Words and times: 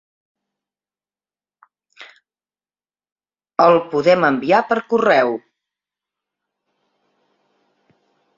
El 3.67 3.77
podem 3.93 4.27
enviar 4.31 4.63
per 4.71 4.79
correu. 4.95 5.39